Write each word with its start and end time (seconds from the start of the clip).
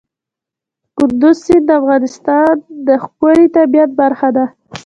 کندز 0.95 1.35
سیند 1.43 1.65
د 1.67 1.69
افغانستان 1.81 2.53
د 2.87 2.87
ښکلي 3.03 3.45
طبیعت 3.57 3.89
برخه 4.01 4.29
ده. 4.35 4.45